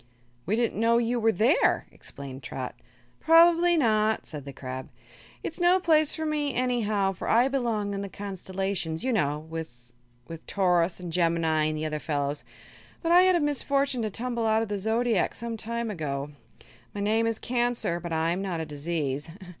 "We 0.47 0.55
didn't 0.55 0.79
know 0.79 0.97
you 0.97 1.19
were 1.19 1.31
here," 1.31 1.85
explained 1.91 2.41
Trot. 2.41 2.73
"Probably 3.19 3.77
not," 3.77 4.25
said 4.25 4.45
the 4.45 4.51
crab. 4.51 4.89
"It's 5.43 5.59
no 5.59 5.79
place 5.79 6.15
for 6.15 6.25
me, 6.25 6.55
anyhow, 6.55 7.11
for 7.13 7.29
I 7.29 7.47
belong 7.49 7.93
in 7.93 8.01
the 8.01 8.09
Constellations, 8.09 9.03
you 9.03 9.13
know, 9.13 9.37
with 9.37 9.93
Taurus 10.47 10.99
and 10.99 11.13
Gemini 11.13 11.65
and 11.65 11.77
the 11.77 11.85
other 11.85 11.99
fellows. 11.99 12.43
But 13.03 13.11
I 13.11 13.21
had 13.21 13.35
the 13.35 13.41
misfortune 13.41 14.01
to 14.01 14.09
tumble 14.09 14.47
out 14.47 14.63
of 14.63 14.69
the 14.69 14.79
Zodiac 14.79 15.35
some 15.35 15.55
time 15.55 15.91
ago. 15.91 16.31
My 16.95 17.01
name 17.01 17.27
is 17.27 17.37
Cancer 17.37 17.99
but 17.99 18.11
I'm 18.11 18.41
not 18.41 18.59
a 18.59 18.65
disease. 18.65 19.29